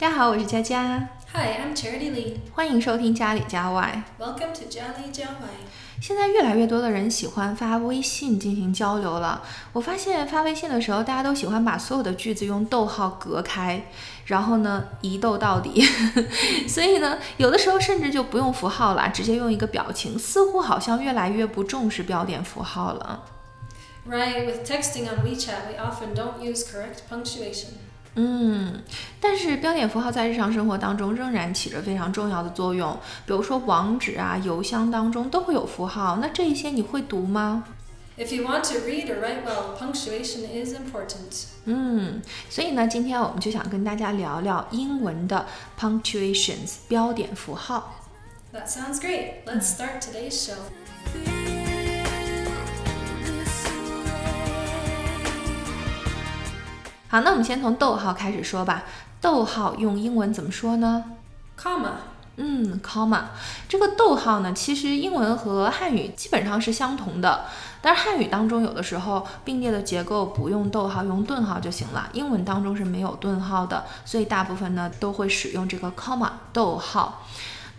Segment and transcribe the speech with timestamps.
[0.00, 1.08] 大家好，我是佳佳。
[1.34, 2.36] Hi, I'm Charity Lee.
[2.52, 4.00] 欢迎收听家里家外。
[4.16, 5.58] Welcome to Jali Jiawai.
[6.00, 9.42] 现在越来越多的人喜欢发微信进行交流了。
[9.72, 13.86] 我发现发微信的时候，大家都喜欢把所有的句子用逗号隔开，
[14.26, 15.84] 然后呢一逗到底。
[16.68, 23.24] 所以呢，有的时候甚至就不用符号了，直接用一个表情，似乎好像越来越不重视标点符号了。
[24.08, 27.70] Right, with texting on WeChat, we often don't use correct punctuation.
[28.14, 28.82] 嗯，
[29.20, 32.98] 但是标点符号在日常生活当中仍然起着非常重要的作用。
[33.24, 37.64] 比如说网址啊、邮箱当中都会有符号，那这一些你会读吗
[38.16, 41.46] ？If you want to read or write well, punctuation is important.
[41.66, 45.46] 嗯，所以呢，今天我们就想跟大家聊聊英文的
[45.78, 47.94] punctuations 标点符号。
[48.52, 49.44] That sounds great.
[49.46, 51.37] Let's start today's show.
[57.08, 58.84] 好，那我们先从逗号开始说吧。
[59.20, 61.04] 逗号用英文怎么说呢
[61.58, 61.90] ？Comma.
[62.36, 63.22] 嗯，comma
[63.68, 67.46] 这个逗号呢，其实英文和汉语基本上是相同的，
[67.82, 72.08] 但是汉语当中有的时候并列的结构不用逗号，用顿号就行了。
[72.12, 77.26] 英文当中是没有顿号的，所以大部分呢都会使用这个 comma 逗号。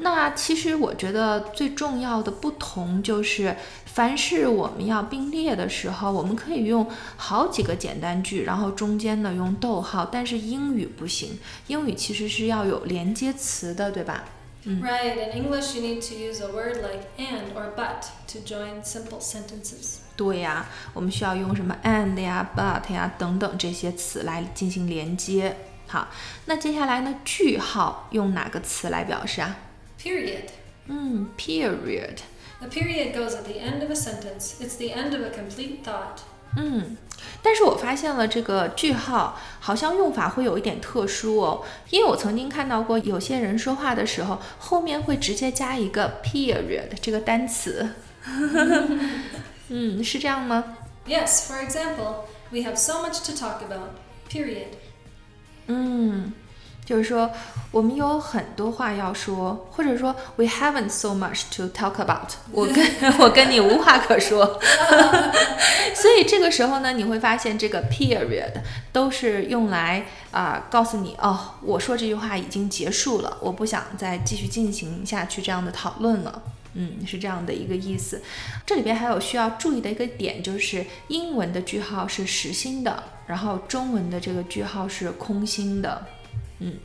[0.02, 3.56] 那其实我觉得最重要的不同就是，
[3.94, 6.88] 凡是我们要并列的时候，我们可以用
[7.18, 14.24] 好几个简单句，然后中间呢用逗号，但是英语不行，英语其实是要有连接词的，对吧
[14.66, 19.20] ？Right, in English, you need to use a word like and or but to join simple
[19.20, 19.98] sentences.
[20.16, 25.56] 对呀，我们需要用什么 and 呀、but 呀等等这些词来进行连接。
[25.88, 26.10] 好，
[26.46, 29.58] 那接下来呢，句号用哪个词来表示啊
[30.00, 30.50] ？Period.
[30.88, 32.18] 嗯，period。
[32.61, 34.61] A period goes at the end of a sentence.
[34.61, 36.21] It's the end of a complete thought.
[36.57, 36.97] 嗯，
[37.43, 47.91] 但是我发现了这个句号好像用法会有一点特殊哦，因为我曾经看到过有些人说话的时候，后面会直接加一个 period 这个单词。
[49.69, 50.77] 嗯，是这样吗？
[51.07, 53.91] Yes, for example, we have so much to talk about.
[54.31, 54.69] Period.
[55.67, 56.33] 嗯，
[56.90, 57.30] 就是说
[57.70, 62.84] 我们有很多话要说，或者说 we haven't so much to talk about 我跟
[63.22, 64.60] 我跟你无话可说。
[65.94, 68.54] 所以这个时候呢，你会发现这个 period
[68.92, 76.42] 都是用来啊、告诉你哦，我说这句话已经结束了，我不想再继续进行下去这样的讨论了。
[76.74, 78.20] 嗯，是这样的一个意思。
[78.66, 86.04] 这里边还有需要注意的一个点，就是英文的句号是实心的，然后中文的这个句号是空心的。
[86.61, 86.79] 嗯，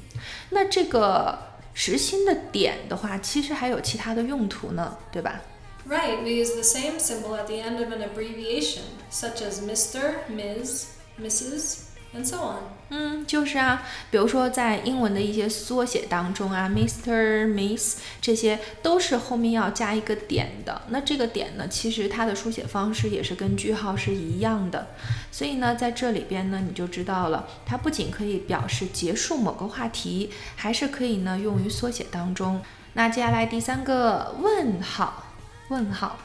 [0.50, 1.38] 那这个
[1.74, 5.42] 实心的点的话，其实还有其他的用途呢，对吧？
[5.88, 10.28] Right, we use the same symbol at the end of an abbreviation, such as Mr.,
[10.28, 10.88] Ms.,
[11.20, 11.78] Mrs.,
[12.15, 12.57] and so on.
[12.91, 20.83] 嗯，就是啊，比如说在英文的一些缩写当中啊，Mr、Miss 这些都是后面要加一个点的。
[20.91, 24.89] 那这个点呢，其实它的书写方式也是跟句号是一样的。
[25.33, 32.61] 所以呢，在这里边呢，你就知道了，它不仅可以表示结束某个话题，还是可以呢用于缩写当中。
[32.93, 35.25] 那接下来第三个问号，
[35.70, 36.18] 问号。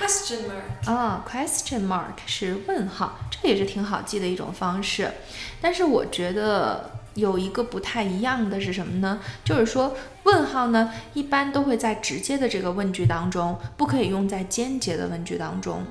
[0.00, 0.90] Question mark.
[0.90, 5.10] 啊、q u e s t i o n mark 是问号，这个也是挺好记的一种方式。
[5.60, 9.20] 但是我觉得有一个不太一样的是什么呢？
[9.44, 15.86] 就是说问号呢，一般都会在直接的这个问句当中，不可以用在间接的问句当中。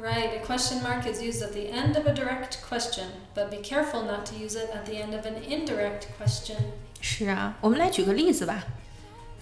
[0.00, 3.56] Right, a question mark is used at the end of a direct question, but be
[3.56, 6.56] careful not to use it at the end of an indirect question.
[7.00, 8.62] 是啊，我们来举个例子吧。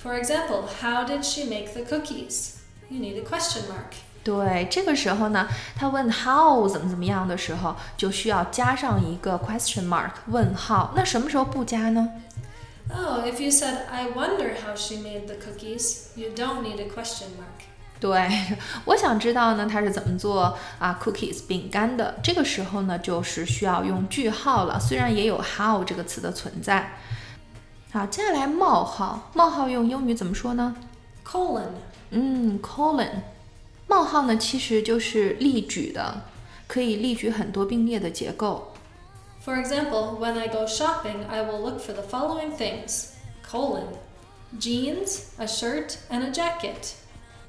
[0.03, 2.53] For example, how did she make the cookies?
[2.92, 3.96] You need a question mark.
[4.22, 5.48] 对，这个时候呢，
[5.78, 10.92] 他问 how 怎么怎么样的时候，就需要加上一个 question mark 问号。
[10.94, 12.10] 那什么时候不加呢
[12.94, 17.30] ？Oh, if you said, I wonder how she made the cookies, you don't need a question
[17.40, 17.64] mark.
[18.02, 22.20] 对，我想知道呢，他是怎么做啊 cookies 饼干的。
[22.22, 26.98] 这个时候呢，就是需要用句号了，虽然也有 how 这个词的存在。
[27.94, 30.76] 好，接下来冒号，冒号用英语怎么说呢？
[31.25, 31.71] Colon.
[32.11, 33.23] 嗯，colon。
[33.89, 36.23] 冒号呢，其实就是例举的，
[36.67, 38.73] 可以例举很多并列的结构。
[39.45, 43.11] For example, when I go shopping, I will look for the following things
[43.49, 43.85] colon,
[44.59, 46.95] jeans, a shirt, and a jacket.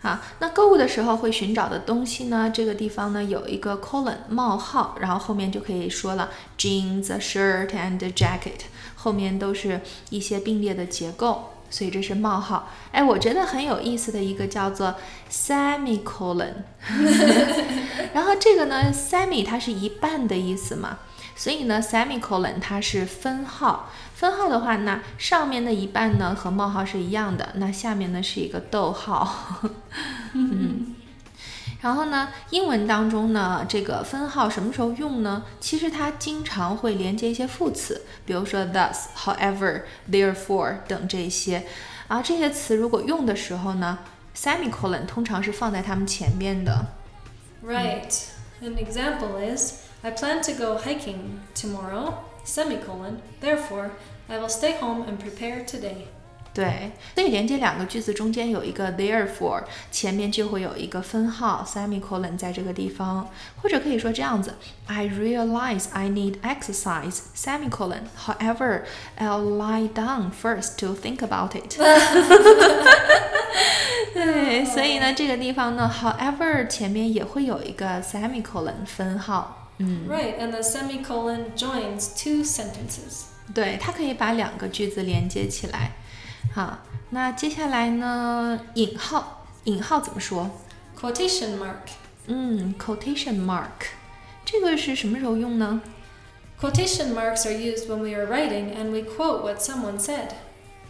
[0.03, 2.51] 啊，那购物的时候会寻找的东西呢？
[2.53, 8.61] 这个地方呢有一个 colon 冒号，然后后面就可以说了 jeans、a shirt and a jacket，
[8.95, 9.81] 后面都是
[10.11, 12.68] 一些并列的结构， 所以这是冒号。
[12.92, 14.94] 哎，我觉得很有意思的一个叫做
[15.28, 16.52] semicolon，
[18.14, 20.98] 然后这个呢，semi 它是一半的意思嘛，
[21.34, 23.90] 所以呢，semicolon 它是分号。
[24.14, 29.58] 分号的话，那上面的一半呢和冒号是一样的，那下面呢是一个逗号。
[30.34, 30.91] 嗯。
[31.81, 35.43] 然后呢，英文当中呢，这个分号什么时候用呢？
[35.59, 41.63] 其实它经常会连接一些副词，比如说 thus、however、therefore 等这些。
[42.07, 43.99] 啊，这些词如果用的时候呢，
[44.35, 46.85] semicolon 通常是放在它们前面的。
[47.63, 48.11] Right.
[48.61, 52.13] An example is I plan to go hiking tomorrow.
[52.45, 53.17] Semicolon.
[53.41, 53.89] Therefore,
[54.29, 56.07] I will stay home and prepare today.
[56.53, 59.61] 对，所以连接两个句子中间有一个 therefore，
[59.91, 63.29] 前面就会有一个分号 semicolon 在这个地方，
[63.61, 64.55] 或者可以说这样子：
[64.87, 68.05] I realize I need exercise semicolon.
[68.25, 68.85] However,
[69.19, 71.77] I'll lie down first to think about it.
[74.15, 79.69] 对，所以呢，这个地方呢，however 前面也会有一个 semicolon 分号。
[79.77, 83.25] 嗯，Right, and the semicolon joins two sentences.
[83.53, 85.91] 对，它可以把两个句子连接起来。
[86.53, 86.79] 好，
[87.11, 88.59] 那接下来呢？
[88.75, 90.49] 引号，引号怎么说？
[90.99, 91.91] quotation mark。
[92.27, 93.87] 嗯，quotation mark，
[94.43, 95.81] 这个是什么时候用呢？
[96.59, 100.29] Quotation marks are used when we are writing and we quote what someone said.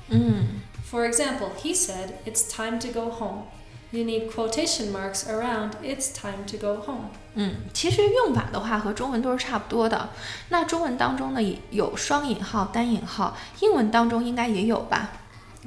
[0.07, 0.61] 嗯。
[0.89, 3.43] For example, he said, "It's time to go home."
[3.91, 10.09] You need quotation marks around "It's time to go home." 嗯，其实用法的话和中文都是差不多的。
[10.49, 15.09] 那中文当中呢有双引号、单引号，英文当中应该也有吧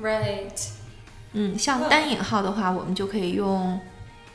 [0.02, 0.52] ？Right.
[1.38, 3.80] 嗯，像单引号的话，我们就可以用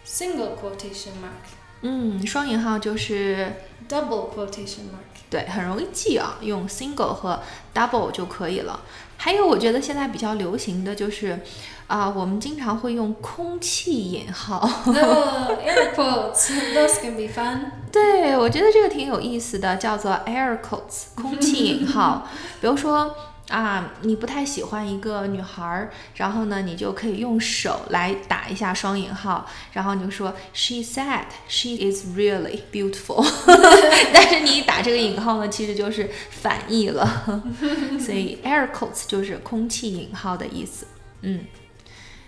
[0.06, 1.48] single quotation mark。
[1.82, 3.52] 嗯，双引号就是
[3.88, 5.20] double quotation mark。
[5.30, 7.40] 对，很容易记啊，用 single 和
[7.74, 8.80] double 就可以了。
[9.16, 11.40] 还有，我觉得现在比较流行的就是
[11.86, 14.68] 啊，我们经常会用空气引号。
[14.86, 17.70] Air quotes, those can be fun。
[17.90, 22.28] 对，我觉得这个挺有意思的，叫做 air quotes，空气引号。
[22.60, 23.14] 比如说。
[23.50, 33.26] 啊，你不太喜欢一个女孩儿，然后呢，你就可以用手来打一下双引号，然后你就说 She said she is really beautiful。
[34.14, 37.42] 但是你打这个引号呢，其实就是反义了。
[37.98, 40.86] 所以 air quotes 就是空气引号的意思。
[41.22, 41.44] 嗯，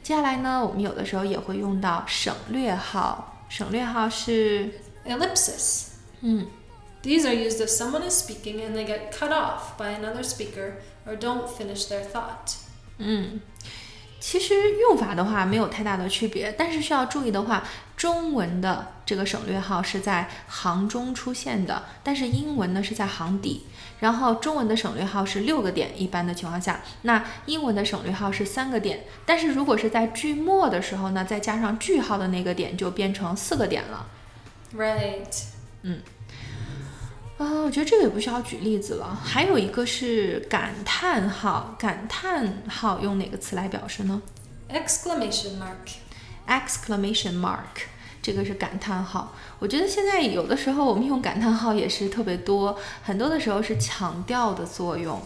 [0.02, 4.70] 接下来呢，我们有的时候也会用到省略号，省略号是
[5.06, 5.84] ellipsis。
[6.22, 6.46] 嗯。
[7.02, 11.18] These are used if someone is speaking and they get cut off by another speaker or
[11.18, 12.54] don't finish their thought.
[12.98, 13.40] 嗯，
[14.20, 17.64] 其实用法的话没有太大的区别，但是需要注意的话，
[17.96, 23.66] 中文的这个省略号是在行中出现的，但是英文呢是在行底。
[23.98, 29.04] 然后中文的省略号是六个点，一般的情况下，那英文的省略号是三个点。
[29.26, 34.06] 但是如果是在句末的时候呢，再加上句号的那个点，就变成四个点了。
[34.76, 35.44] Right。
[35.82, 36.00] 嗯。
[37.38, 39.18] 啊，我觉得这个也不需要举例子了。
[39.24, 44.22] 还有一个是感叹号，感叹号用哪个词来表示呢
[44.68, 45.96] ？Exclamation mark。
[46.46, 47.86] Exclamation mark，
[48.20, 49.34] 这个是感叹号。
[49.58, 55.20] 我觉得现在有的时候我们用感叹号也是特别多，很多的时候是强调的作用。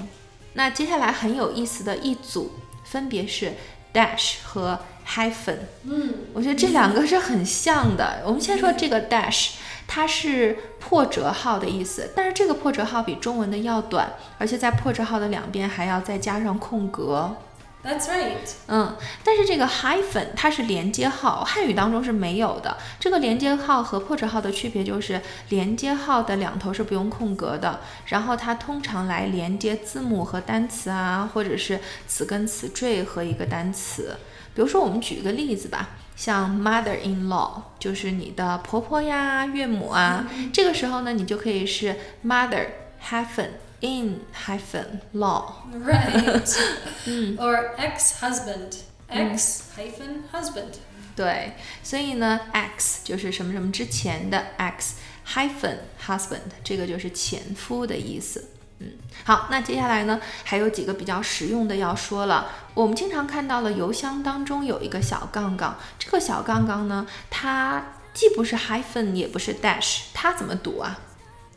[0.55, 2.53] 那接下来很有意思的一组，
[2.85, 3.53] 分别是
[3.93, 5.59] dash 和 hyphen。
[5.85, 8.23] 嗯，我觉得这两个是很像的。
[8.25, 9.51] 我们先说这个 dash。
[9.89, 17.37] 它是破折号的意思，但是这个破折号比中文的要短，而且在破折号的两边还要再加上空格。
[17.85, 18.33] That's right。
[18.67, 22.77] 嗯，但是这个 hyphen 它是连接号，汉语当中是没有的。
[22.99, 31.79] 这个连接号和破折号的区别就是，连接号的两头是不用空格的，然后它通常来连接字母和单词啊，或者是
[32.09, 34.17] 词根词缀和一个单词。
[34.53, 35.91] 比如说，我们举一个例子吧。
[36.17, 41.95] 像 mother-in-law 就是你的婆婆呀、岳母啊，这个时候呢，你就可以是
[42.25, 42.67] mother
[43.09, 46.59] hyphen in hyphen law，right？
[47.05, 50.79] 嗯，or ex-husband，ex hyphen husband。
[51.15, 54.93] 对，所以呢，ex 就是什么什么之前的 ex
[55.35, 58.49] hyphen husband，这个就是前夫的意思。
[58.79, 58.93] 嗯，
[59.25, 62.49] 好，那接下来呢，还有几个比较实用的要说了。
[62.75, 70.99] 我们经常看到了邮箱当中有一个小杠杠，这个小杠杠呢，它既不是 hyphen 也不是 dash，它怎么读啊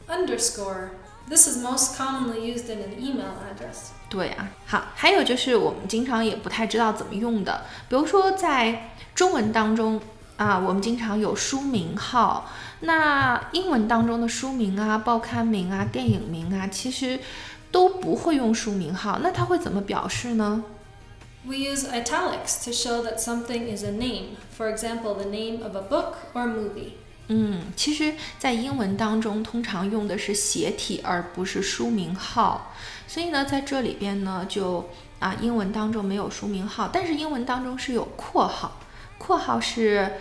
[0.08, 0.90] ？Underscore.
[1.28, 3.90] This is most commonly used in an email address.
[4.10, 10.02] 对啊，好，还有就是我们经常也不太知道怎么用的，比如说在中文当中。
[10.40, 17.20] 啊，我们经常有书名号，那英文当中的书名啊、报刊名啊、电影名啊，其实
[17.72, 20.64] 都不会用书名号，那它会怎么表示呢
[21.44, 24.38] ？We use italics to show that something is a name.
[24.58, 26.92] For example, the name of a book or movie.
[27.28, 32.72] 嗯，其实，在英文当中，通常用的是斜体，而不是书名号。
[33.08, 34.88] 所以呢，在这里边呢，就
[35.20, 38.80] 啊，英文当中没有书名号，但是英文当中是有括号，
[39.20, 40.14] 括号是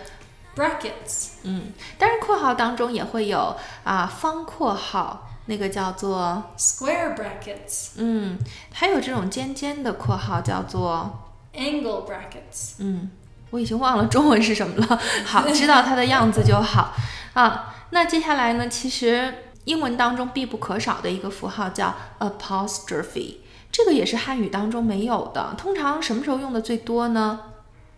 [0.55, 1.29] brackets.
[1.43, 7.93] 嗯，但是括号当中也会有啊方括号，那个叫做 Square brackets.
[7.95, 8.37] 嗯，
[8.71, 12.75] 还有这种尖尖的括号叫做 Angle brackets.
[12.79, 13.09] 嗯，
[13.49, 14.99] 我已经忘了中文是什么了。
[15.25, 16.93] 好，知道它的样子就好
[17.33, 17.73] 啊。
[17.91, 23.37] 那接下来呢，其实英文当中必不可少的一个符号叫 apostrophe，
[23.71, 25.55] 这个也是汉语当中没有的。
[25.57, 27.39] 通常什么时候用的最多呢？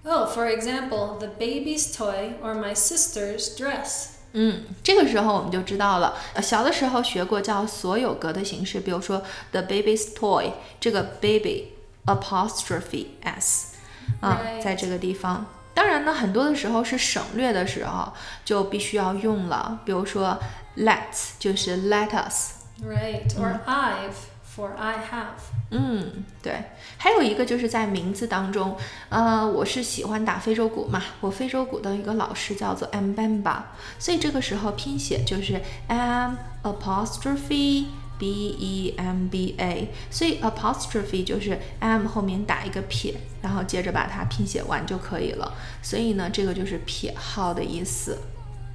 [0.05, 4.11] Oh, for example, the baby's toy or my sister's dress.
[4.33, 6.15] 嗯，这个时候我们就知道了。
[6.35, 11.73] 呃，小的时候学过叫所有格的形式，比如说 the baby's toy，这个 baby
[12.05, 13.75] apostrophe s
[14.21, 14.63] 啊， Right.
[14.63, 15.47] 在这个地方。
[15.75, 18.13] 当然呢，很多的时候是省略的时候
[18.45, 20.39] 就必须要用了，比如说
[20.77, 22.53] let's 就是 let us。
[22.85, 23.29] Right.
[23.39, 24.15] Or I've
[24.62, 25.42] For I have.
[25.72, 26.64] 嗯，对，
[26.98, 28.78] 还有一个就是在名字当中，
[29.10, 33.64] 呃，我是喜欢打非洲鼓嘛，我非洲鼓的一个老师叫做 Mbemba，
[33.98, 37.86] 所以这个时候拼写就是 M apostrophe
[38.20, 45.52] B E M B A，所以 apostrophe 就是 M 后面打一个撇，然后接着把它拼写完就可以了，
[45.82, 48.20] 所以呢，这个就是撇号的意思，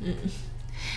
[0.00, 0.12] 嗯。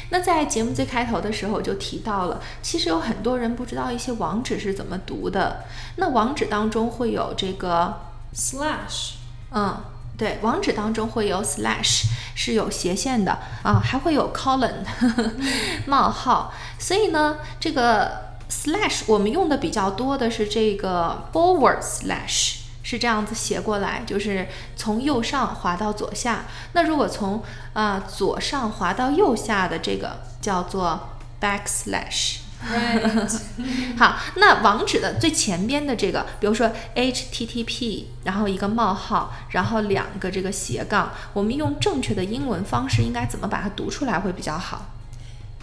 [0.10, 5.66] 那在节目最开头的时候我就提到了，其实有很多人不知道一些网址是怎么读的。
[5.98, 8.02] 那网址当中会有这个
[8.36, 9.12] ，Slash.
[9.52, 9.78] 嗯，
[10.18, 12.06] 对，网址当中会有 slash
[12.36, 14.86] 是有斜线的啊，还会有 colon
[15.88, 16.54] 冒号。
[16.78, 22.58] 所以呢，这个 slash 我们用的比较多的是这个 forward slash。
[22.90, 26.46] 是这样子斜过来，就是从右上滑到左下。
[26.74, 27.44] 那如果从
[27.74, 32.38] 啊、左上滑到右下的这个叫做 backslash。
[33.96, 44.88] 好，那网址的最前边的这个，比如说 HTTP，然后一个冒号，然后两个这个斜杠，我们用正确的英文方式应该怎么把它读出来会比较好？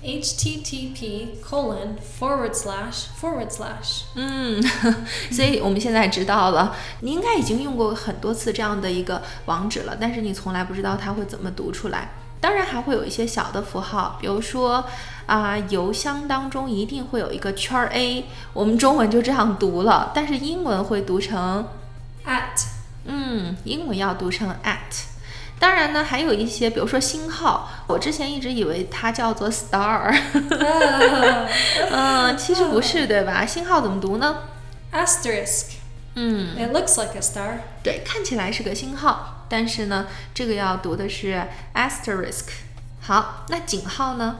[0.02, 4.02] HTTP colon forward slash forward slash.
[4.14, 4.62] 嗯，
[5.32, 12.10] 所以我们现在知道了，你应该已经用过很多次这样的一个网址了，但是你从来不知道它会怎么读出来。
[12.40, 14.84] 当然还会有一些小的符号，比如说
[15.26, 21.66] 啊、邮箱当中一定会有一个圈儿 A，我们中文就这样读了，但是英文会读成
[22.24, 22.66] At.
[23.06, 25.15] 嗯，英文要读成 at。
[25.58, 30.14] 当然呢，还有一些，比如说星号，我之前一直以为它叫做 star，
[31.90, 33.46] 嗯，其实不是，对吧？
[33.46, 34.42] 星号怎么读呢
[34.92, 35.76] ？Asterisk.
[36.14, 37.58] 嗯，It looks like a star.
[37.82, 41.42] 对，看起来是个星号，但是呢，这个要读的是
[41.74, 42.44] asterisk。
[43.00, 44.36] 好，那井号呢？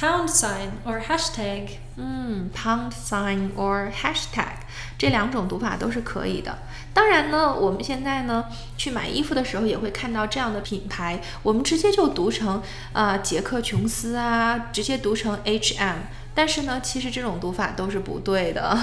[0.00, 1.78] Pound sign or hashtag.
[1.96, 4.58] 嗯，pound sign or hashtag
[4.98, 6.58] 这两种读法都是可以的。
[6.92, 8.44] 当然呢，我们现在呢
[8.76, 15.96] 去买衣服的时候也会看到这样的品牌，我们直接就读成啊杰克琼斯啊，直接读成 H&M。
[16.34, 18.78] 但是呢，其实这种读法都是不对的。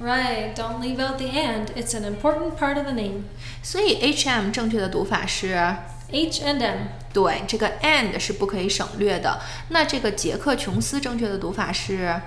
[0.00, 0.54] Right.
[0.54, 1.66] Don't leave out the and.
[1.74, 3.24] It's an important part of the name.
[3.62, 5.76] 所以 H&M 正确的读法是
[6.11, 6.77] H and M.
[7.13, 9.39] 对，这个 and 是不可以省略的。
[9.69, 12.19] 那这个杰克琼斯正确的读法是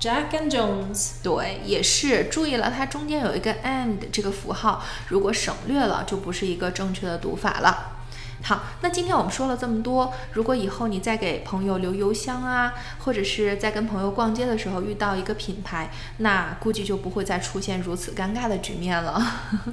[0.00, 1.12] ，Jack and Jones.
[1.22, 7.98] 对，也是注意了，它中间有一个 and 这个符号，如果省略了，就不是一个正确的读法了。
[8.44, 19.24] 好，那今天我们说了这么多，如果以后你再给朋友留邮箱啊，或者是在跟朋友逛街的时候遇到一个品牌，那估计就不会再出现如此尴尬的局面了。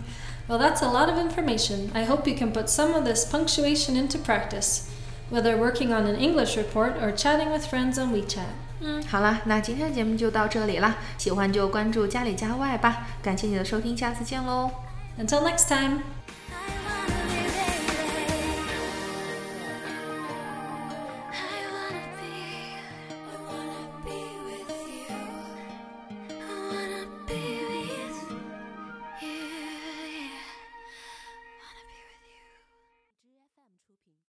[0.48, 1.90] Well, that's a lot of information.
[1.94, 4.90] I hope you can put some of this punctuation into practice,
[5.30, 8.52] whether working on an English report or chatting with friends on WeChat.
[8.80, 13.06] 嗯，好了，那今天的节目就到这里啦，喜欢就关注家里家外吧。
[13.22, 14.70] 感谢你的收听，下次见喽。
[15.18, 16.17] Until next time!